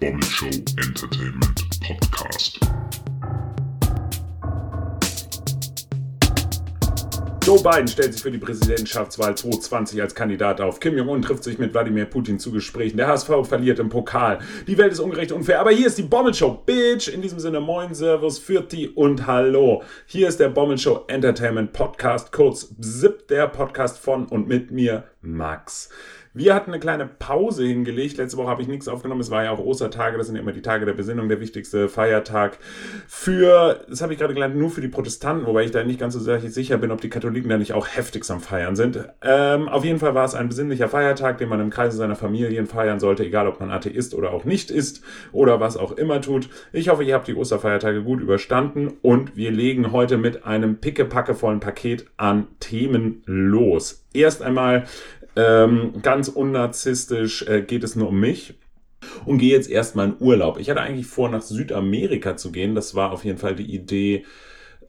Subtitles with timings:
[0.00, 2.60] Bommel Show Entertainment Podcast.
[7.44, 10.78] Joe Biden stellt sich für die Präsidentschaftswahl 2020 als Kandidat auf.
[10.78, 12.96] Kim Jong-un trifft sich mit Wladimir Putin zu Gesprächen.
[12.96, 14.38] Der HSV verliert im Pokal.
[14.68, 15.58] Die Welt ist ungerecht und unfair.
[15.58, 17.08] Aber hier ist die Bommelshow, Bitch.
[17.08, 19.82] In diesem Sinne, moin, Servus, Fürti und Hallo.
[20.06, 25.88] Hier ist der Bommelshow Entertainment Podcast, kurz BZIP, der Podcast von und mit mir, Max.
[26.34, 28.16] Wir hatten eine kleine Pause hingelegt.
[28.16, 29.20] Letzte Woche habe ich nichts aufgenommen.
[29.20, 30.18] Es war ja auch Ostertage.
[30.18, 32.58] Das sind ja immer die Tage der Besinnung, der wichtigste Feiertag
[33.06, 36.14] für, das habe ich gerade gelernt, nur für die Protestanten, wobei ich da nicht ganz
[36.14, 38.98] so sicher bin, ob die Katholiken da nicht auch heftig am Feiern sind.
[39.22, 42.66] Ähm, auf jeden Fall war es ein besinnlicher Feiertag, den man im Kreise seiner Familien
[42.66, 45.02] feiern sollte, egal ob man Atheist oder auch nicht ist
[45.32, 46.48] oder was auch immer tut.
[46.72, 51.60] Ich hoffe, ihr habt die Osterfeiertage gut überstanden und wir legen heute mit einem pickepackevollen
[51.60, 54.04] Paket an Themen los.
[54.14, 54.84] Erst einmal
[55.38, 58.54] ähm, ganz unnarzistisch äh, geht es nur um mich
[59.24, 60.58] und gehe jetzt erstmal in Urlaub.
[60.58, 62.74] Ich hatte eigentlich vor, nach Südamerika zu gehen.
[62.74, 64.24] Das war auf jeden Fall die Idee,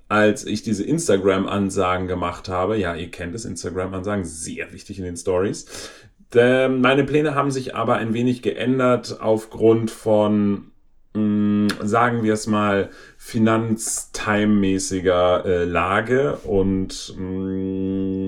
[0.08, 2.78] als ich diese Instagram-Ansagen gemacht habe.
[2.78, 5.92] Ja, ihr kennt es, Instagram-Ansagen, sehr wichtig in den Stories.
[6.34, 10.72] Meine Pläne haben sich aber ein wenig geändert aufgrund von
[11.14, 17.79] mm, sagen wir es mal, finanztime-mäßiger äh, Lage und mm,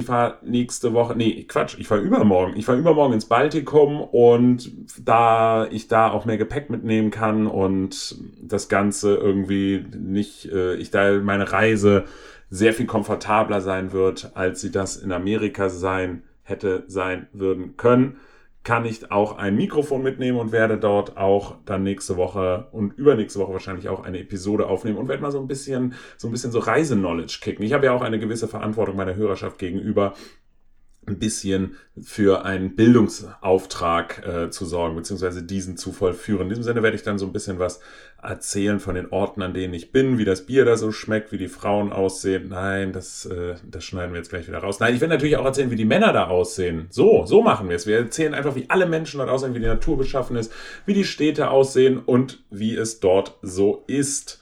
[0.01, 2.57] ich fahre nächste Woche, nee, Quatsch, ich fahre übermorgen.
[2.57, 8.15] Ich fahre übermorgen ins Baltikum und da ich da auch mehr Gepäck mitnehmen kann und
[8.41, 12.05] das Ganze irgendwie nicht, äh, ich da meine Reise
[12.49, 18.17] sehr viel komfortabler sein wird, als sie das in Amerika sein hätte sein würden können
[18.63, 23.39] kann ich auch ein Mikrofon mitnehmen und werde dort auch dann nächste Woche und übernächste
[23.39, 26.51] Woche wahrscheinlich auch eine Episode aufnehmen und werde mal so ein bisschen so ein bisschen
[26.51, 27.65] so Reiseknowledge kicken.
[27.65, 30.13] Ich habe ja auch eine gewisse Verantwortung meiner Hörerschaft gegenüber
[31.07, 36.43] ein bisschen für einen Bildungsauftrag äh, zu sorgen, beziehungsweise diesen zu vollführen.
[36.43, 37.79] In diesem Sinne werde ich dann so ein bisschen was
[38.21, 41.39] erzählen von den Orten, an denen ich bin, wie das Bier da so schmeckt, wie
[41.39, 42.49] die Frauen aussehen.
[42.49, 44.79] Nein, das, äh, das schneiden wir jetzt gleich wieder raus.
[44.79, 46.85] Nein, ich werde natürlich auch erzählen, wie die Männer da aussehen.
[46.91, 47.87] So, so machen wir es.
[47.87, 50.53] Wir erzählen einfach, wie alle Menschen dort aussehen, wie die Natur beschaffen ist,
[50.85, 54.39] wie die Städte aussehen und wie es dort so ist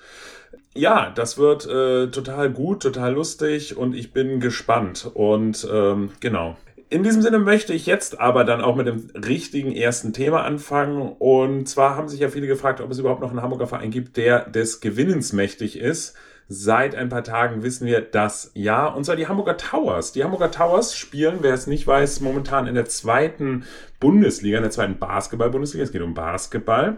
[0.75, 5.09] ja, das wird äh, total gut, total lustig und ich bin gespannt.
[5.13, 6.57] Und ähm, genau.
[6.91, 11.15] In diesem Sinne möchte ich jetzt aber dann auch mit dem richtigen ersten Thema anfangen.
[11.19, 14.17] Und zwar haben sich ja viele gefragt, ob es überhaupt noch einen Hamburger Verein gibt,
[14.17, 16.15] der des Gewinnens mächtig ist.
[16.47, 18.87] Seit ein paar Tagen wissen wir das ja.
[18.87, 20.13] Und zwar die Hamburger Towers.
[20.13, 23.65] Die Hamburger Towers spielen, wer es nicht weiß, momentan in der zweiten
[23.99, 25.83] Bundesliga, in der zweiten Basketball-Bundesliga.
[25.83, 26.97] Es geht um Basketball.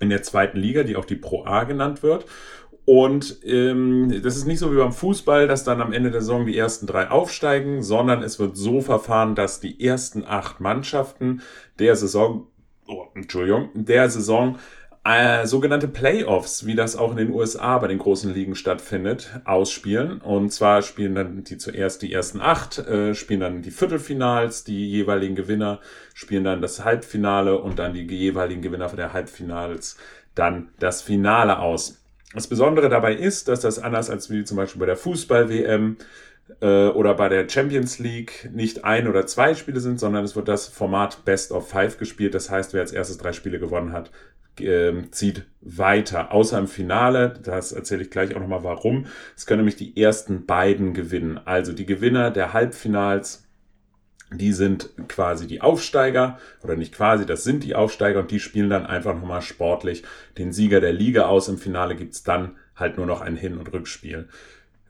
[0.00, 2.24] In der zweiten Liga, die auch die Pro A genannt wird.
[2.86, 6.44] Und ähm, das ist nicht so wie beim Fußball, dass dann am Ende der Saison
[6.44, 11.40] die ersten drei aufsteigen, sondern es wird so verfahren, dass die ersten acht Mannschaften
[11.78, 12.46] der Saison,
[12.86, 14.58] oh, Entschuldigung, der Saison
[15.04, 20.20] äh, sogenannte Playoffs, wie das auch in den USA bei den großen Ligen stattfindet, ausspielen.
[20.20, 24.90] Und zwar spielen dann die zuerst die ersten acht, äh, spielen dann die Viertelfinals, die
[24.90, 25.80] jeweiligen Gewinner
[26.14, 29.98] spielen dann das Halbfinale und dann die jeweiligen Gewinner der Halbfinals
[30.34, 32.03] dann das Finale aus.
[32.34, 35.96] Das Besondere dabei ist, dass das anders als wie zum Beispiel bei der Fußball-WM
[36.60, 40.48] äh, oder bei der Champions League nicht ein oder zwei Spiele sind, sondern es wird
[40.48, 42.34] das Format Best of Five gespielt.
[42.34, 44.10] Das heißt, wer als erstes drei Spiele gewonnen hat,
[44.60, 46.32] äh, zieht weiter.
[46.32, 49.06] Außer im Finale, das erzähle ich gleich auch nochmal warum.
[49.36, 51.40] Es können nämlich die ersten beiden gewinnen.
[51.44, 53.46] Also die Gewinner der Halbfinals
[54.38, 58.70] die sind quasi die Aufsteiger oder nicht quasi, das sind die Aufsteiger und die spielen
[58.70, 60.02] dann einfach nochmal sportlich
[60.38, 61.48] den Sieger der Liga aus.
[61.48, 64.28] Im Finale gibt's dann halt nur noch ein Hin- und Rückspiel.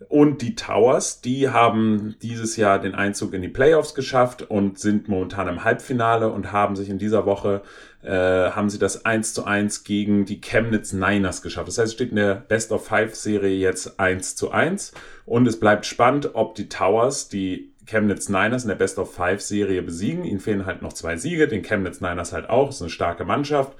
[0.09, 5.09] Und die Towers, die haben dieses Jahr den Einzug in die Playoffs geschafft und sind
[5.09, 7.62] momentan im Halbfinale und haben sich in dieser Woche,
[8.03, 11.69] äh, haben sie das 1 zu 1 gegen die Chemnitz Niners geschafft.
[11.69, 14.92] Das heißt, es steht in der Best of Five Serie jetzt 1 zu 1
[15.27, 19.41] und es bleibt spannend, ob die Towers, die Chemnitz Niners in der Best of Five
[19.41, 20.25] Serie besiegen.
[20.25, 22.71] Ihnen fehlen halt noch zwei Siege, den Chemnitz Niners halt auch.
[22.71, 23.77] Ist eine starke Mannschaft.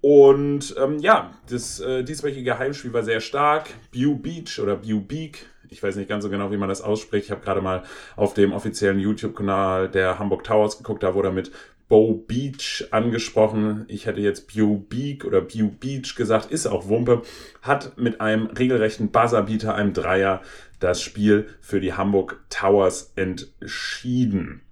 [0.00, 3.70] Und ähm, ja, das äh, dieswöchige Heimspiel war sehr stark.
[3.92, 7.26] Bew Beach oder Bew Beak, ich weiß nicht ganz so genau, wie man das ausspricht.
[7.26, 7.82] Ich habe gerade mal
[8.16, 11.50] auf dem offiziellen YouTube-Kanal der Hamburg Towers geguckt, da wurde mit
[11.88, 13.84] Bow Beach angesprochen.
[13.86, 17.22] Ich hätte jetzt Bew Beak oder Bew Beach gesagt, ist auch Wumpe.
[17.62, 20.42] Hat mit einem regelrechten Buzzerbeater, einem Dreier,
[20.78, 24.62] das Spiel für die Hamburg Towers entschieden.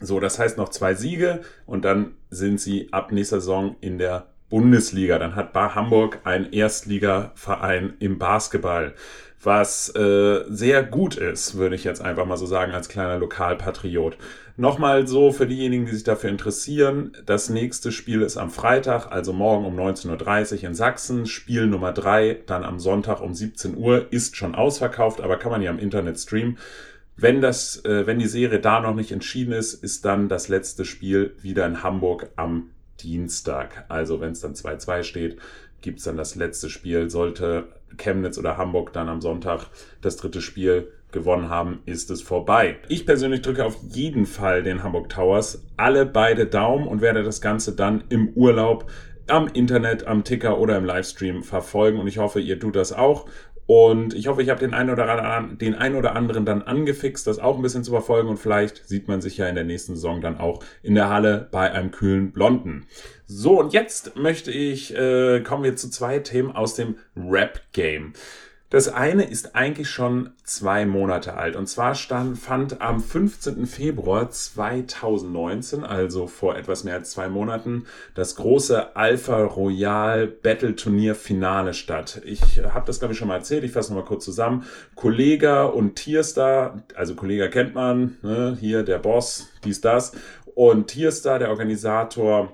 [0.00, 4.33] So, das heißt noch zwei Siege und dann sind sie ab nächster Saison in der
[4.50, 5.18] Bundesliga.
[5.18, 8.94] Dann hat Bar Hamburg einen Erstligaverein im Basketball,
[9.42, 14.16] was äh, sehr gut ist, würde ich jetzt einfach mal so sagen, als kleiner Lokalpatriot.
[14.56, 19.32] Nochmal so für diejenigen, die sich dafür interessieren, das nächste Spiel ist am Freitag, also
[19.32, 21.26] morgen um 19.30 Uhr in Sachsen.
[21.26, 25.62] Spiel Nummer drei, dann am Sonntag um 17 Uhr, ist schon ausverkauft, aber kann man
[25.62, 26.58] ja im Internet streamen.
[27.16, 30.84] Wenn das, äh, wenn die Serie da noch nicht entschieden ist, ist dann das letzte
[30.84, 32.70] Spiel wieder in Hamburg am
[33.00, 33.84] Dienstag.
[33.88, 35.38] Also wenn es dann 2-2 steht,
[35.80, 37.10] gibt's dann das letzte Spiel.
[37.10, 39.66] Sollte Chemnitz oder Hamburg dann am Sonntag
[40.00, 42.76] das dritte Spiel gewonnen haben, ist es vorbei.
[42.88, 47.40] Ich persönlich drücke auf jeden Fall den Hamburg Towers alle beide Daumen und werde das
[47.40, 48.90] Ganze dann im Urlaub
[49.28, 53.26] am Internet, am Ticker oder im Livestream verfolgen und ich hoffe, ihr tut das auch.
[53.66, 57.26] Und ich hoffe, ich habe den einen oder anderen, den einen oder anderen dann angefixt,
[57.26, 59.94] das auch ein bisschen zu verfolgen und vielleicht sieht man sich ja in der nächsten
[59.94, 62.86] Saison dann auch in der Halle bei einem kühlen Blonden.
[63.26, 68.12] So, und jetzt möchte ich, äh, kommen wir zu zwei Themen aus dem Rap-Game.
[68.74, 71.54] Das eine ist eigentlich schon zwei Monate alt.
[71.54, 73.66] Und zwar stand, fand am 15.
[73.66, 77.86] Februar 2019, also vor etwas mehr als zwei Monaten,
[78.16, 82.20] das große Alpha Royal Battle Turnier Finale statt.
[82.24, 83.62] Ich habe das, glaube ich, schon mal erzählt.
[83.62, 84.64] Ich fasse nochmal kurz zusammen.
[84.96, 88.58] Kollega und Tierstar, also Kollega kennt man, ne?
[88.58, 90.16] hier der Boss, dies, das.
[90.56, 92.52] Und Tierstar, der Organisator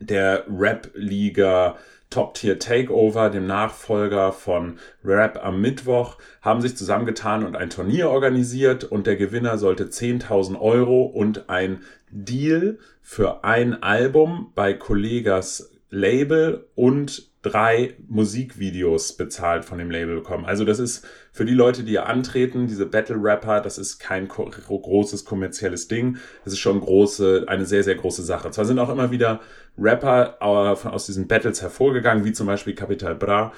[0.00, 1.76] der Rap-Liga
[2.16, 8.84] Top-Tier Takeover, dem Nachfolger von Rap am Mittwoch, haben sich zusammengetan und ein Turnier organisiert
[8.84, 16.66] und der Gewinner sollte 10.000 Euro und ein Deal für ein Album bei Kollegas Label
[16.74, 20.46] und drei Musikvideos bezahlt von dem Label bekommen.
[20.46, 24.26] Also das ist für die Leute, die hier antreten, diese Battle Rapper, das ist kein
[24.26, 26.16] großes kommerzielles Ding.
[26.44, 28.50] Das ist schon große, eine sehr, sehr große Sache.
[28.50, 29.40] Zwar sind auch immer wieder
[29.78, 33.52] Rapper aus diesen Battles hervorgegangen, wie zum Beispiel Capital Bra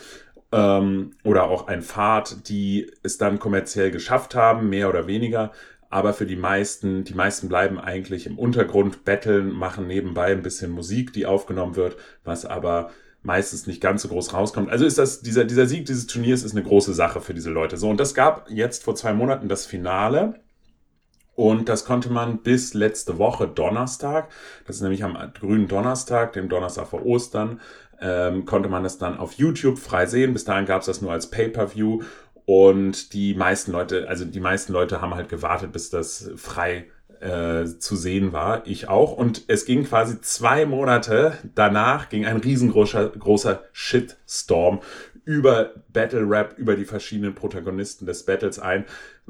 [0.52, 5.52] ähm, oder auch ein Fahrt, die es dann kommerziell geschafft haben, mehr oder weniger
[5.90, 10.70] aber für die meisten, die meisten bleiben eigentlich im Untergrund, betteln, machen nebenbei ein bisschen
[10.70, 12.90] Musik, die aufgenommen wird, was aber
[13.22, 14.70] meistens nicht ganz so groß rauskommt.
[14.70, 17.76] Also ist das, dieser, dieser Sieg dieses Turniers ist eine große Sache für diese Leute.
[17.76, 20.40] So, und das gab jetzt vor zwei Monaten das Finale.
[21.38, 24.28] Und das konnte man bis letzte Woche Donnerstag,
[24.66, 27.60] das ist nämlich am grünen Donnerstag, dem Donnerstag vor Ostern,
[28.00, 30.32] ähm, konnte man das dann auf YouTube frei sehen.
[30.32, 32.02] Bis dahin gab es das nur als Pay-per-View
[32.44, 36.86] und die meisten Leute, also die meisten Leute haben halt gewartet, bis das frei
[37.20, 38.66] äh, zu sehen war.
[38.66, 39.12] Ich auch.
[39.12, 44.80] Und es ging quasi zwei Monate danach, ging ein riesengroßer großer Shitstorm
[45.28, 48.86] über Battle Rap, über die verschiedenen Protagonisten des Battles ein.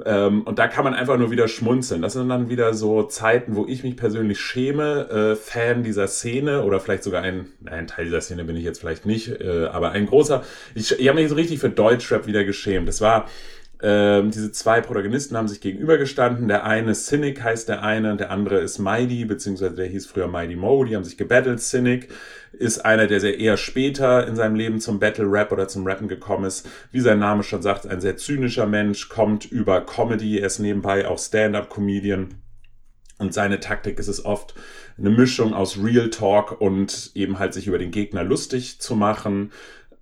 [0.06, 2.03] Ähm, und da kann man einfach nur wieder schmunzeln.
[2.03, 6.62] Das sind dann wieder so Zeiten, wo ich mich persönlich schäme, äh, Fan dieser Szene
[6.62, 9.91] oder vielleicht sogar ein, ein Teil dieser Szene bin ich jetzt vielleicht nicht, äh, aber
[9.91, 10.45] ein großer.
[10.77, 12.87] Ich, ich habe mich so richtig für Deutschrap wieder geschämt.
[12.87, 13.29] Das war
[13.81, 16.49] ähm, diese zwei Protagonisten haben sich gegenübergestanden.
[16.49, 20.57] Der eine Cynic heißt der eine, der andere ist Mighty, beziehungsweise der hieß früher Mighty
[20.57, 20.83] Mo.
[20.83, 21.61] Die haben sich gebattelt.
[21.61, 22.09] Cynic
[22.53, 26.09] ist einer, der sehr eher später in seinem Leben zum Battle Rap oder zum Rappen
[26.09, 26.69] gekommen ist.
[26.91, 30.39] Wie sein Name schon sagt, ein sehr zynischer Mensch, kommt über Comedy.
[30.39, 32.35] Er ist nebenbei auch Stand-up-Comedian.
[33.19, 34.55] Und seine Taktik ist es oft,
[34.97, 39.53] eine Mischung aus Real Talk und eben halt sich über den Gegner lustig zu machen.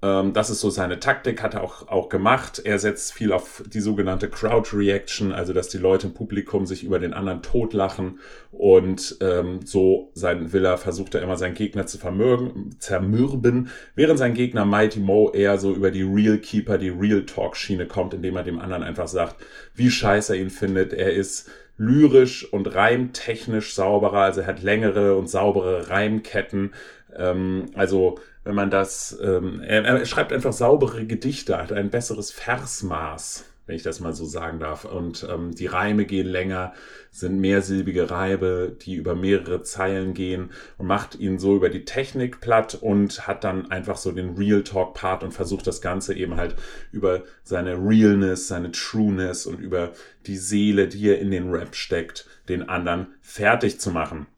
[0.06, 2.60] Ähm, das ist so seine Taktik, hat er auch, auch gemacht.
[2.64, 6.84] Er setzt viel auf die sogenannte Crowd Reaction, also dass die Leute im Publikum sich
[6.84, 8.20] über den anderen totlachen
[8.52, 14.34] und ähm, so sein Villa versucht er immer seinen Gegner zu vermürben, zermürben, während sein
[14.34, 18.36] Gegner Mighty Mo eher so über die Real Keeper, die Real Talk Schiene kommt, indem
[18.36, 19.36] er dem anderen einfach sagt,
[19.74, 20.92] wie scheiße er ihn findet.
[20.92, 26.72] Er ist lyrisch und reimtechnisch sauberer, also er hat längere und saubere Reimketten.
[27.14, 32.30] Ähm, also wenn man das, ähm, er, er schreibt einfach saubere Gedichte, hat ein besseres
[32.30, 34.84] Versmaß, wenn ich das mal so sagen darf.
[34.84, 36.72] Und ähm, die Reime gehen länger,
[37.10, 42.40] sind mehrsilbige Reibe, die über mehrere Zeilen gehen und macht ihn so über die Technik
[42.40, 46.36] platt und hat dann einfach so den Real Talk Part und versucht das Ganze eben
[46.36, 46.54] halt
[46.92, 49.90] über seine Realness, seine Trueness und über
[50.26, 54.28] die Seele, die er in den Rap steckt, den anderen fertig zu machen.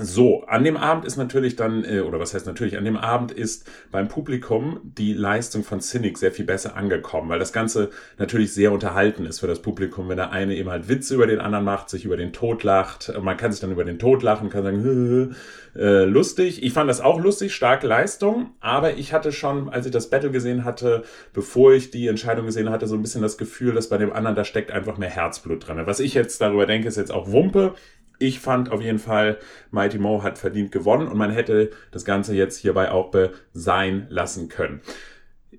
[0.00, 3.32] So, an dem Abend ist natürlich dann, äh, oder was heißt natürlich, an dem Abend
[3.32, 8.54] ist beim Publikum die Leistung von Cynic sehr viel besser angekommen, weil das Ganze natürlich
[8.54, 11.64] sehr unterhalten ist für das Publikum, wenn der eine eben halt Witze über den anderen
[11.64, 13.12] macht, sich über den Tod lacht.
[13.20, 15.34] Man kann sich dann über den Tod lachen, kann sagen,
[15.74, 16.62] äh, lustig.
[16.62, 20.30] Ich fand das auch lustig, starke Leistung, aber ich hatte schon, als ich das Battle
[20.30, 21.02] gesehen hatte,
[21.32, 24.36] bevor ich die Entscheidung gesehen hatte, so ein bisschen das Gefühl, dass bei dem anderen,
[24.36, 25.82] da steckt einfach mehr Herzblut drin.
[25.84, 27.74] Was ich jetzt darüber denke, ist jetzt auch Wumpe
[28.18, 29.38] Ich fand auf jeden Fall,
[29.70, 33.12] Mighty Mo hat verdient gewonnen und man hätte das Ganze jetzt hierbei auch
[33.52, 34.80] sein lassen können.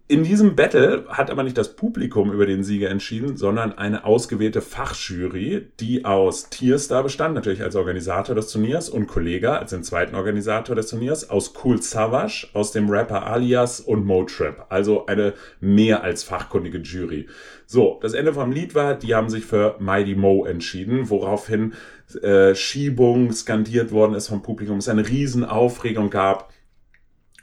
[0.08, 4.60] In diesem Battle hat aber nicht das Publikum über den Sieger entschieden, sondern eine ausgewählte
[4.60, 10.16] Fachjury, die aus Tierstar bestand, natürlich als Organisator des Turniers, und Kollega als den zweiten
[10.16, 14.66] Organisator des Turniers, aus Cool Savage, aus dem Rapper Alias und Motrap.
[14.70, 17.28] Also eine mehr als fachkundige Jury.
[17.68, 21.74] So, das Ende vom Lied war, die haben sich für Mighty Mo entschieden, woraufhin
[22.16, 26.52] äh, Schiebung skandiert worden ist vom Publikum, es eine Riesenaufregung gab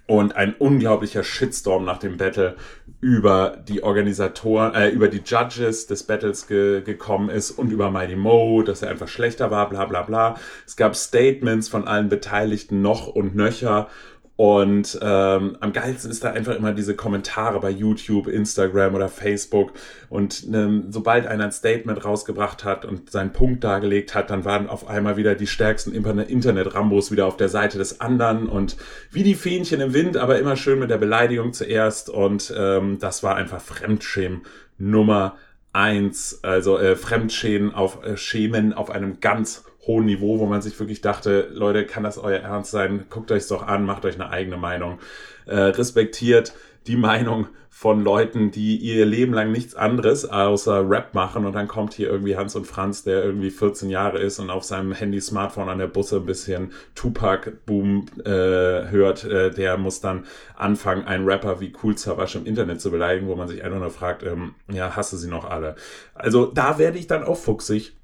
[0.06, 2.56] und ein unglaublicher Shitstorm nach dem Battle
[3.00, 8.16] über die Organisatoren, äh, über die Judges des Battles ge gekommen ist und über Mighty
[8.16, 10.36] Mo, dass er einfach schlechter war, bla bla bla.
[10.64, 13.88] Es gab Statements von allen Beteiligten noch und nöcher
[14.36, 19.72] und ähm, am geilsten ist da einfach immer diese Kommentare bei YouTube, Instagram oder Facebook.
[20.10, 24.68] Und ne, sobald einer ein Statement rausgebracht hat und seinen Punkt dargelegt hat, dann waren
[24.68, 28.76] auf einmal wieder die stärksten Internet-Rambos wieder auf der Seite des anderen und
[29.10, 32.10] wie die Fähnchen im Wind, aber immer schön mit der Beleidigung zuerst.
[32.10, 34.42] Und ähm, das war einfach Fremdschämen
[34.76, 35.36] Nummer
[35.72, 36.40] eins.
[36.42, 41.00] Also äh, Fremdschämen auf äh, Schämen auf einem ganz hohen Niveau, wo man sich wirklich
[41.00, 43.06] dachte, Leute, kann das euer Ernst sein?
[43.10, 44.98] Guckt euch doch an, macht euch eine eigene Meinung.
[45.46, 46.54] Äh, respektiert
[46.86, 51.68] die Meinung von Leuten, die ihr Leben lang nichts anderes außer Rap machen und dann
[51.68, 55.68] kommt hier irgendwie Hans und Franz, der irgendwie 14 Jahre ist und auf seinem Handy-Smartphone
[55.68, 60.24] an der Busse ein bisschen Tupac-Boom äh, hört, äh, der muss dann
[60.56, 63.90] anfangen, einen Rapper wie Cool Savage im Internet zu beleidigen, wo man sich einfach nur
[63.90, 65.74] fragt, ähm, ja, hasse sie noch alle.
[66.14, 67.94] Also da werde ich dann auch fuchsig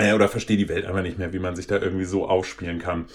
[0.00, 2.78] äh, oder verstehe die Welt einfach nicht mehr, wie man sich da irgendwie so aufspielen
[2.78, 3.06] kann.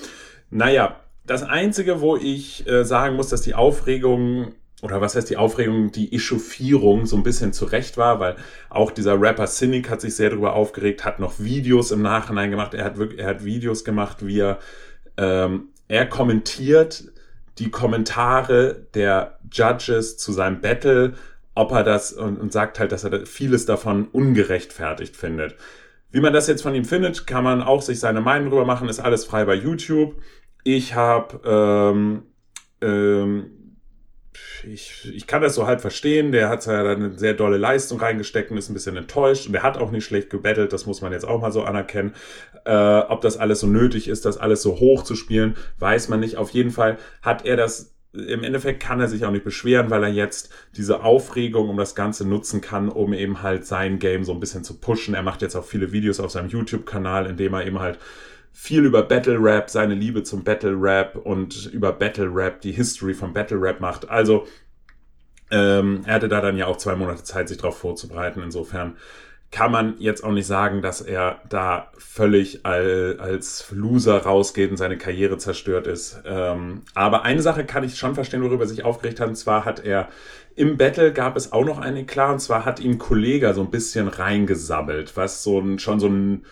[0.49, 5.37] Naja, das Einzige, wo ich äh, sagen muss, dass die Aufregung oder was heißt die
[5.37, 8.35] Aufregung, die Echauffierung so ein bisschen zurecht war, weil
[8.69, 12.73] auch dieser Rapper Cynic hat sich sehr darüber aufgeregt, hat noch Videos im Nachhinein gemacht.
[12.73, 14.59] Er hat wirklich, er hat Videos gemacht, wie er,
[15.17, 17.05] ähm, er kommentiert
[17.57, 21.13] die Kommentare der Judges zu seinem Battle,
[21.55, 25.55] ob er das und, und sagt halt, dass er vieles davon ungerechtfertigt findet.
[26.11, 28.87] Wie man das jetzt von ihm findet, kann man auch sich seine Meinung drüber machen,
[28.87, 30.15] ist alles frei bei YouTube.
[30.63, 32.23] Ich habe, ähm,
[32.81, 33.51] ähm,
[34.63, 36.31] ich, ich kann das so halt verstehen.
[36.31, 39.45] Der hat ja dann eine sehr dolle Leistung reingesteckt und ist ein bisschen enttäuscht.
[39.47, 42.13] Und der hat auch nicht schlecht gebettelt, das muss man jetzt auch mal so anerkennen.
[42.65, 46.19] Äh, ob das alles so nötig ist, das alles so hoch zu spielen, weiß man
[46.19, 46.37] nicht.
[46.37, 50.03] Auf jeden Fall hat er das im Endeffekt kann er sich auch nicht beschweren, weil
[50.03, 54.31] er jetzt diese Aufregung um das Ganze nutzen kann, um eben halt sein Game so
[54.31, 55.13] ein bisschen zu pushen.
[55.13, 57.99] Er macht jetzt auch viele Videos auf seinem YouTube-Kanal, in dem er eben halt
[58.51, 63.13] viel über Battle Rap, seine Liebe zum Battle Rap und über Battle Rap, die History
[63.13, 64.09] von Battle Rap macht.
[64.09, 64.47] Also
[65.51, 68.41] ähm, er hatte da dann ja auch zwei Monate Zeit, sich darauf vorzubereiten.
[68.41, 68.95] Insofern
[69.51, 74.97] kann man jetzt auch nicht sagen, dass er da völlig als Loser rausgeht und seine
[74.97, 76.21] Karriere zerstört ist.
[76.25, 79.29] Ähm, aber eine Sache kann ich schon verstehen, worüber er sich aufgeregt hat.
[79.29, 80.09] Und zwar hat er
[80.55, 83.61] im Battle gab es auch noch eine klar, und zwar hat ihm ein Kollege so
[83.61, 86.45] ein bisschen reingesammelt, was so ein, schon so ein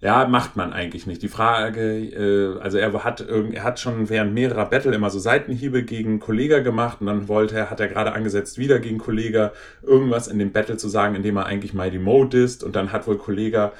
[0.00, 1.22] ja, macht man eigentlich nicht.
[1.22, 5.84] Die Frage, äh, also er hat er hat schon während mehrerer Battle immer so Seitenhiebe
[5.84, 10.28] gegen Kollega gemacht und dann wollte er, hat er gerade angesetzt, wieder gegen Kollega irgendwas
[10.28, 13.16] in dem Battle zu sagen, indem er eigentlich Mighty Mode ist und dann hat wohl
[13.16, 13.72] Kollega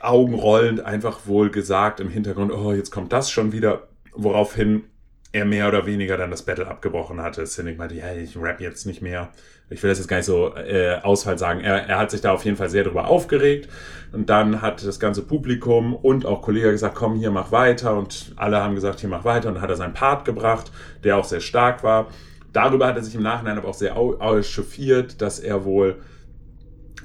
[0.00, 4.84] augenrollend einfach wohl gesagt im Hintergrund, oh, jetzt kommt das schon wieder, woraufhin
[5.32, 7.44] er mehr oder weniger dann das Battle abgebrochen hatte.
[7.46, 9.28] Cynic meinte, ja, ich rap jetzt nicht mehr.
[9.68, 11.60] Ich will das jetzt gar nicht so äh, Ausfall sagen.
[11.60, 13.68] Er, er hat sich da auf jeden Fall sehr darüber aufgeregt.
[14.12, 17.96] Und dann hat das ganze Publikum und auch Kollege gesagt, komm, hier mach weiter.
[17.96, 19.48] Und alle haben gesagt, hier mach weiter.
[19.48, 20.72] Und dann hat er seinen Part gebracht,
[21.04, 22.08] der auch sehr stark war.
[22.52, 23.94] Darüber hat er sich im Nachhinein aber auch sehr
[24.42, 26.00] chauffiert, dass er wohl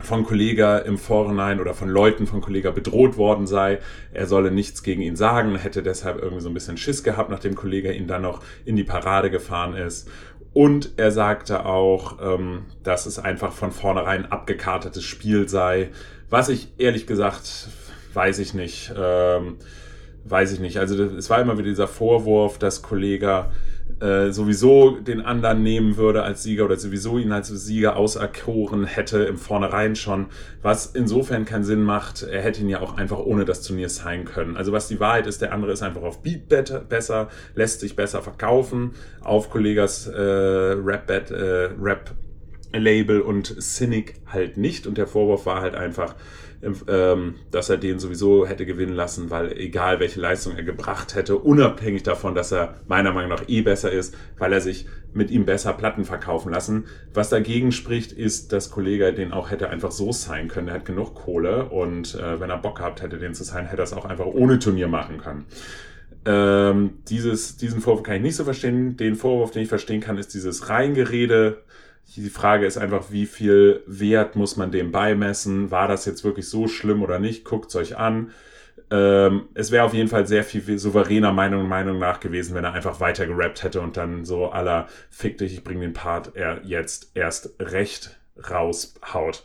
[0.01, 3.79] von Kollega im Vorhinein oder von Leuten von Kollega bedroht worden sei.
[4.11, 7.55] Er solle nichts gegen ihn sagen, hätte deshalb irgendwie so ein bisschen Schiss gehabt, nachdem
[7.55, 10.09] Kollega ihn dann noch in die Parade gefahren ist.
[10.53, 15.89] Und er sagte auch, ähm, dass es einfach von vornherein abgekartetes Spiel sei.
[16.29, 17.67] Was ich ehrlich gesagt,
[18.13, 18.93] weiß ich nicht.
[18.97, 19.57] Ähm,
[20.25, 20.77] weiß ich nicht.
[20.77, 23.51] Also es war immer wieder dieser Vorwurf, dass Kollega
[24.01, 29.23] äh, sowieso den anderen nehmen würde als Sieger oder sowieso ihn als Sieger auserkoren hätte
[29.23, 30.27] im Vornherein schon,
[30.61, 32.23] was insofern keinen Sinn macht.
[32.23, 34.57] Er hätte ihn ja auch einfach ohne das Turnier sein können.
[34.57, 36.49] Also was die Wahrheit ist, der andere ist einfach auf Beat
[36.89, 42.11] besser, lässt sich besser verkaufen, auf Kollegas äh, Rap, äh, Rap
[42.73, 44.87] Label und Cynic halt nicht.
[44.87, 46.15] Und der Vorwurf war halt einfach,
[46.87, 51.37] ähm, dass er den sowieso hätte gewinnen lassen, weil egal welche Leistung er gebracht hätte,
[51.37, 55.45] unabhängig davon, dass er meiner Meinung nach eh besser ist, weil er sich mit ihm
[55.45, 56.85] besser Platten verkaufen lassen.
[57.13, 60.67] Was dagegen spricht, ist, dass Kollege den auch hätte einfach so sein können.
[60.67, 63.81] Er hat genug Kohle und äh, wenn er Bock gehabt hätte, den zu sein, hätte
[63.81, 65.45] er es auch einfach ohne Turnier machen können.
[66.25, 68.97] Ähm, dieses, diesen Vorwurf kann ich nicht so verstehen.
[68.97, 71.63] Den Vorwurf, den ich verstehen kann, ist dieses Reingerede,
[72.15, 75.71] die Frage ist einfach, wie viel Wert muss man dem beimessen?
[75.71, 77.43] War das jetzt wirklich so schlimm oder nicht?
[77.45, 78.31] Guckt es euch an.
[78.91, 82.73] Ähm, es wäre auf jeden Fall sehr viel souveräner Meinung, Meinung nach gewesen, wenn er
[82.73, 86.61] einfach weiter gerappt hätte und dann so aller Fick dich, ich bring den Part er
[86.63, 88.17] jetzt erst recht
[88.49, 89.43] raushaut.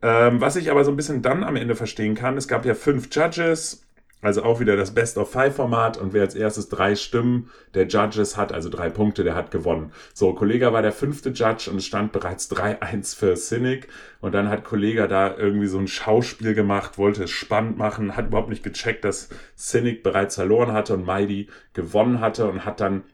[0.00, 2.74] Ähm, was ich aber so ein bisschen dann am Ende verstehen kann, es gab ja
[2.74, 3.82] fünf Judges
[4.20, 7.86] also auch wieder das Best of Five Format und wer als erstes drei Stimmen der
[7.86, 9.92] Judges hat, also drei Punkte, der hat gewonnen.
[10.12, 13.88] So, Kollega war der fünfte Judge und stand bereits 3-1 für Cynic
[14.20, 18.26] und dann hat Kollega da irgendwie so ein Schauspiel gemacht, wollte es spannend machen, hat
[18.26, 23.04] überhaupt nicht gecheckt, dass Cynic bereits verloren hatte und Mighty gewonnen hatte und hat dann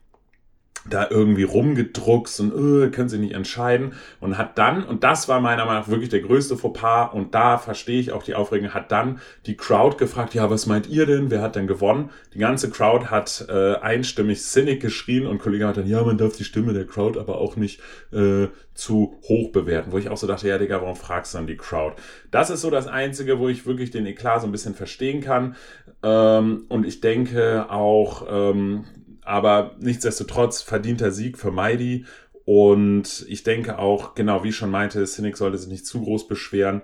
[0.89, 5.41] da irgendwie rumgedruckst und äh, können sich nicht entscheiden und hat dann, und das war
[5.41, 8.93] meiner Meinung nach wirklich der größte Fauxpas und da verstehe ich auch die Aufregung, hat
[8.93, 12.11] dann die Crowd gefragt, ja, was meint ihr denn, wer hat denn gewonnen?
[12.35, 16.37] Die ganze Crowd hat äh, einstimmig Cynic geschrien und Kollege hat dann, ja, man darf
[16.37, 17.81] die Stimme der Crowd aber auch nicht
[18.13, 21.47] äh, zu hoch bewerten, wo ich auch so dachte, ja, Digga, warum fragst du dann
[21.47, 21.97] die Crowd?
[22.31, 25.57] Das ist so das Einzige, wo ich wirklich den Eklat so ein bisschen verstehen kann
[26.03, 28.85] ähm, und ich denke auch, ähm,
[29.25, 32.07] aber nichtsdestotrotz verdienter Sieg für Mighty.
[32.45, 36.29] Und ich denke auch, genau wie ich schon meinte, Cynic sollte sich nicht zu groß
[36.29, 36.83] beschweren,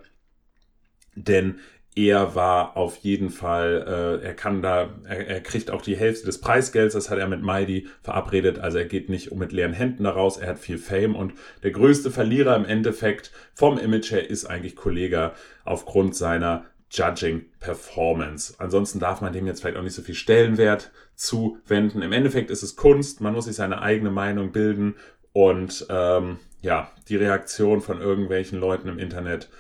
[1.14, 1.60] denn
[1.96, 6.24] er war auf jeden Fall, äh, er kann da, er, er kriegt auch die Hälfte
[6.24, 10.04] des Preisgelds, das hat er mit Mighty verabredet, also er geht nicht mit leeren Händen
[10.04, 11.16] daraus, er hat viel Fame.
[11.16, 17.46] Und der größte Verlierer im Endeffekt vom Image her ist eigentlich Kollega aufgrund seiner Judging
[17.58, 18.54] Performance.
[18.58, 22.00] Ansonsten darf man dem jetzt vielleicht auch nicht so viel Stellenwert zuwenden.
[22.00, 24.94] Im Endeffekt ist es Kunst, man muss sich seine eigene Meinung bilden
[25.32, 29.50] und ähm, ja, die Reaktion von irgendwelchen Leuten im Internet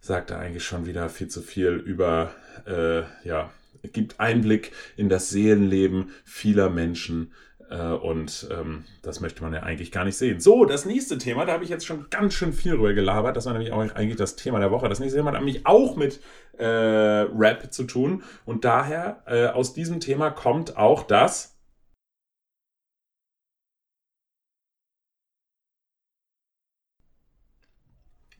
[0.00, 2.30] sagt da eigentlich schon wieder viel zu viel über,
[2.66, 3.50] äh, ja,
[3.92, 7.32] gibt Einblick in das Seelenleben vieler Menschen,
[7.76, 10.40] und ähm, das möchte man ja eigentlich gar nicht sehen.
[10.40, 13.36] So, das nächste Thema, da habe ich jetzt schon ganz schön viel drüber gelabert.
[13.36, 14.88] Das war nämlich auch eigentlich das Thema der Woche.
[14.88, 16.20] Das nächste Thema hat nämlich auch mit
[16.56, 18.22] äh, Rap zu tun.
[18.46, 21.57] Und daher, äh, aus diesem Thema kommt auch das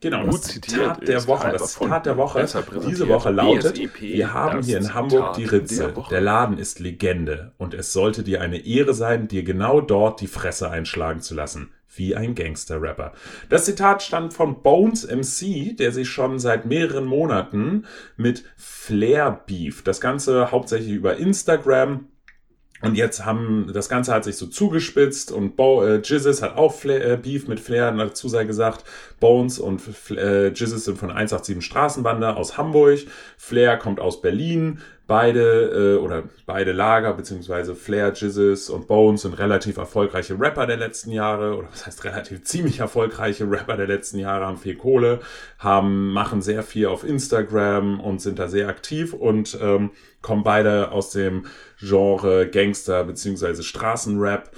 [0.01, 2.47] Genau, Gut das Zitat der Woche, das Zitat der Woche
[2.87, 6.59] diese Woche lautet, BSEP, wir haben hier in Hamburg Zitat die Ritze, der, der, Laden
[6.59, 11.21] ist Legende und es sollte dir eine Ehre sein, dir genau dort die Fresse einschlagen
[11.21, 13.13] zu lassen, wie ein Gangster-Rapper.
[13.49, 17.85] Das Zitat stammt von Bones MC, der sich schon seit mehreren Monaten
[18.17, 22.07] mit Flair beef, das Ganze hauptsächlich über Instagram
[22.81, 26.73] und jetzt haben, das Ganze hat sich so zugespitzt und Bo, äh, Jizzes hat auch
[26.73, 28.85] Flair, äh, Beef mit Flair, dazu sei gesagt,
[29.21, 33.01] Bones und äh, Jizzes sind von 187 Straßenbande aus Hamburg,
[33.37, 39.39] Flair kommt aus Berlin, beide äh, oder beide Lager beziehungsweise Flair, Jizzes und Bones sind
[39.39, 44.19] relativ erfolgreiche Rapper der letzten Jahre oder was heißt relativ ziemlich erfolgreiche Rapper der letzten
[44.19, 45.21] Jahre haben viel Kohle,
[45.59, 49.91] haben machen sehr viel auf Instagram und sind da sehr aktiv und ähm,
[50.21, 51.47] kommen beide aus dem
[51.81, 54.51] Genre Gangster beziehungsweise Straßenrap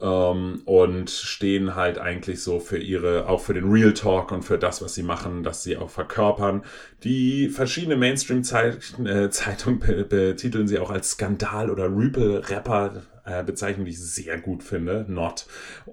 [0.00, 4.58] ähm, und stehen halt eigentlich so für ihre, auch für den Real Talk und für
[4.58, 6.62] das, was sie machen, dass sie auch verkörpern.
[7.04, 14.00] Die verschiedene Mainstream-Zeitungen äh, betiteln sie auch als Skandal oder Rüpel-Rapper äh, Bezeichnung, die ich
[14.00, 15.46] sehr gut finde, Not.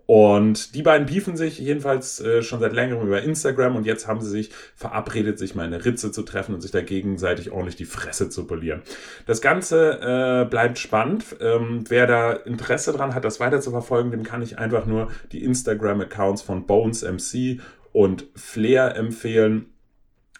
[0.06, 4.21] Und die beiden beefen sich jedenfalls äh, schon seit längerem über Instagram und jetzt haben
[4.21, 7.86] sie sich verabredet, sich mal eine Ritze zu treffen und sich da gegenseitig ordentlich die
[7.86, 8.82] Fresse zu polieren.
[9.26, 11.36] Das Ganze äh, bleibt spannend.
[11.39, 15.10] Ähm, wer da Interesse dran hat, das weiter zu verfolgen, dem kann ich einfach nur
[15.32, 17.60] die Instagram-Accounts von Bones MC
[17.91, 19.67] und Flair empfehlen.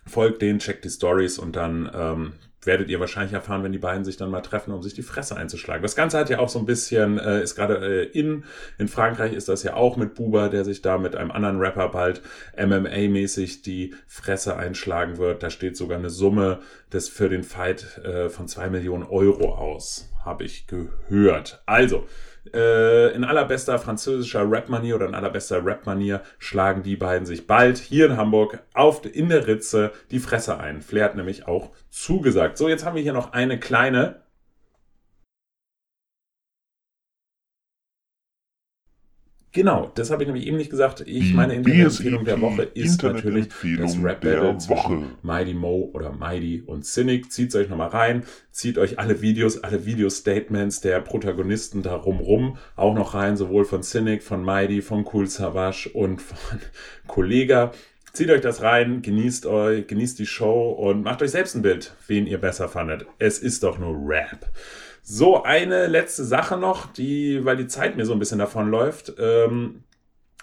[0.08, 2.34] Folgt denen, checkt die Stories und dann ähm,
[2.65, 5.36] werdet ihr wahrscheinlich erfahren, wenn die beiden sich dann mal treffen, um sich die Fresse
[5.36, 5.82] einzuschlagen.
[5.82, 8.43] Das Ganze hat ja auch so ein bisschen, äh, ist gerade äh, in,
[8.78, 11.89] in Frankreich ist das ja auch mit Buba, der sich da mit einem anderen Rapper
[11.89, 12.21] bald
[12.58, 15.43] MMA-mäßig die Fresse einschlagen wird.
[15.43, 16.60] Da steht sogar eine Summe
[16.91, 21.62] des für den Fight äh, von zwei Millionen Euro aus, habe ich gehört.
[21.65, 22.06] Also,
[22.53, 28.05] äh, in allerbester französischer Rap-Manier oder in allerbester Rap-Manier schlagen die beiden sich bald hier
[28.05, 30.81] in Hamburg auf, in der Ritze die Fresse ein.
[30.81, 32.58] Flair hat nämlich auch zugesagt.
[32.58, 34.24] So, jetzt haben wir hier noch eine kleine
[39.56, 41.06] Genau, das habe ich nämlich eben nicht gesagt.
[41.08, 43.48] Ich, meine Internet-Empfehlung der Woche ist natürlich
[43.80, 47.32] das Rap Battle zwischen Mighty Mo oder Mighty und Cynic.
[47.32, 52.94] Zieht euch nochmal rein, zieht euch alle Videos, alle Video-Statements der Protagonisten darum rum, auch
[52.94, 56.60] noch rein, sowohl von Cynic, von Mighty, von Cool Savage und von
[57.08, 57.72] Kollega.
[58.12, 61.96] Zieht euch das rein, genießt euch, genießt die Show und macht euch selbst ein Bild,
[62.08, 63.06] wen ihr besser fandet.
[63.20, 64.50] Es ist doch nur Rap.
[65.08, 69.13] So, eine letzte Sache noch, die, weil die Zeit mir so ein bisschen davon läuft.
[69.20, 69.84] Ähm,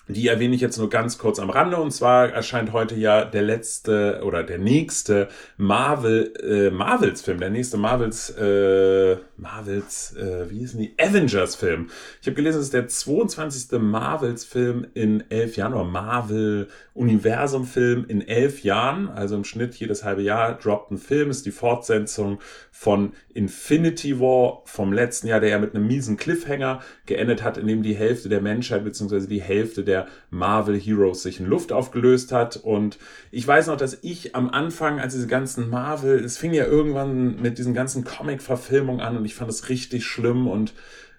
[0.07, 1.79] die erwähne ich jetzt nur ganz kurz am Rande.
[1.79, 7.77] Und zwar erscheint heute ja der letzte oder der nächste Marvel, äh, Marvels-Film, der nächste
[7.77, 10.95] Marvels, äh, Marvels, äh, wie hießen die?
[10.99, 11.91] Avengers-Film.
[12.21, 13.81] Ich habe gelesen, es ist der 22.
[13.81, 19.09] Marvels-Film in elf Jahren oder Marvel-Universum-Film in elf Jahren.
[19.09, 21.31] Also im Schnitt jedes halbe Jahr droppt ein Film.
[21.31, 22.39] Ist die Fortsetzung
[22.71, 27.67] von Infinity War vom letzten Jahr, der ja mit einem miesen Cliffhanger geendet hat, in
[27.67, 32.33] dem die Hälfte der Menschheit beziehungsweise die Hälfte der Marvel Heroes sich in Luft aufgelöst
[32.33, 32.57] hat.
[32.57, 32.99] Und
[33.31, 37.41] ich weiß noch, dass ich am Anfang, als diese ganzen Marvel, es fing ja irgendwann
[37.41, 40.75] mit diesen ganzen Comic-Verfilmungen an und ich fand es richtig schlimm und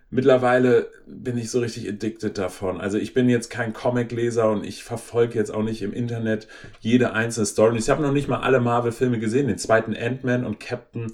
[0.09, 2.79] mittlerweile bin ich so richtig addicted davon.
[2.79, 6.47] Also ich bin jetzt kein Comic-Leser und ich verfolge jetzt auch nicht im Internet
[6.79, 7.77] jede einzelne Story.
[7.77, 9.47] Ich habe noch nicht mal alle Marvel-Filme gesehen.
[9.47, 11.13] Den zweiten Ant-Man und Captain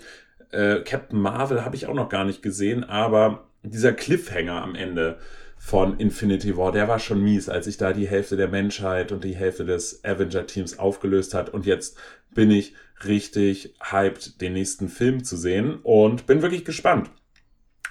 [0.52, 5.18] äh, Captain Marvel habe ich auch noch gar nicht gesehen, aber dieser Cliffhanger am Ende
[5.60, 9.24] von Infinity War, der war schon mies, als sich da die Hälfte der Menschheit und
[9.26, 11.50] die Hälfte des Avenger-Teams aufgelöst hat.
[11.50, 11.98] Und jetzt
[12.34, 12.74] bin ich
[13.06, 17.12] richtig hyped, den nächsten Film zu sehen und bin wirklich gespannt.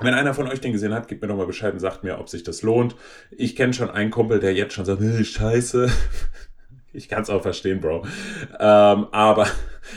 [0.00, 2.18] Wenn einer von euch den gesehen hat, gebt mir doch mal Bescheid und sagt mir,
[2.18, 2.96] ob sich das lohnt.
[3.30, 5.90] Ich kenne schon einen Kumpel, der jetzt schon sagt, scheiße.
[6.94, 8.06] Ich kann es auch verstehen, Bro.
[8.58, 9.46] Ähm, aber,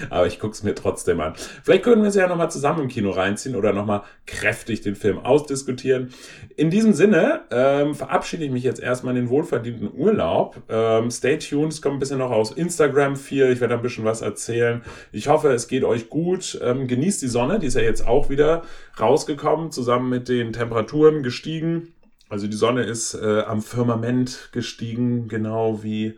[0.10, 1.34] aber ich guck's mir trotzdem an.
[1.64, 5.18] Vielleicht können wir es ja nochmal zusammen im Kino reinziehen oder nochmal kräftig den Film
[5.18, 6.10] ausdiskutieren.
[6.58, 10.62] In diesem Sinne ähm, verabschiede ich mich jetzt erstmal in den wohlverdienten Urlaub.
[10.68, 13.50] Ähm, stay tuned, es kommt ein bisschen noch aus Instagram viel.
[13.52, 14.82] Ich werde ein bisschen was erzählen.
[15.14, 16.60] Ich hoffe, es geht euch gut.
[16.62, 18.64] Ähm, genießt die Sonne, die ist ja jetzt auch wieder
[19.00, 21.94] rausgekommen, zusammen mit den Temperaturen gestiegen.
[22.28, 26.18] Also die Sonne ist äh, am Firmament gestiegen, genau wie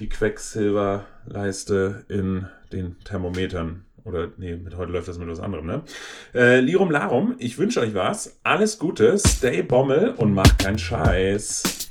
[0.00, 3.84] die Quecksilberleiste in den Thermometern.
[4.04, 5.82] Oder nee, mit heute läuft das mit was anderem, ne?
[6.34, 8.40] Äh, Lirum Larum, ich wünsche euch was.
[8.42, 11.89] Alles Gute, stay Bommel und macht keinen Scheiß.